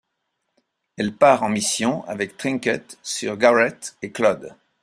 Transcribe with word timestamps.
Elle 0.97 1.13
part 1.15 1.43
en 1.43 1.49
mission 1.49 2.03
avec 2.07 2.35
Trinket, 2.35 2.97
Sir 3.03 3.37
Garrett 3.37 3.95
et 4.01 4.09
Clod. 4.11 4.55